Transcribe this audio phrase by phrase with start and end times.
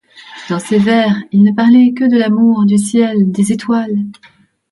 [0.49, 3.99] Dans ses vers il ne parlait que de l’amour, du ciel, des étoiles.